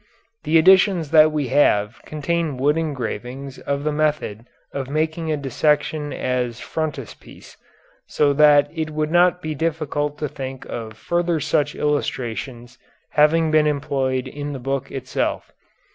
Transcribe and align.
The 0.45 0.57
editions 0.57 1.11
that 1.11 1.31
we 1.31 1.49
have 1.49 2.01
contain 2.07 2.57
wood 2.57 2.75
engravings 2.75 3.59
of 3.59 3.83
the 3.83 3.91
method 3.91 4.47
of 4.73 4.89
making 4.89 5.31
a 5.31 5.37
dissection 5.37 6.11
as 6.11 6.59
frontispiece, 6.59 7.55
so 8.07 8.33
that 8.33 8.67
it 8.73 8.89
would 8.89 9.11
not 9.11 9.43
be 9.43 9.53
difficult 9.53 10.17
to 10.17 10.27
think 10.27 10.65
of 10.65 10.93
further 10.97 11.39
such 11.39 11.75
illustrations 11.75 12.79
having 13.11 13.51
been 13.51 13.67
employed 13.67 14.27
in 14.27 14.53
the 14.53 14.59
book 14.59 14.89
itself. 14.89 15.51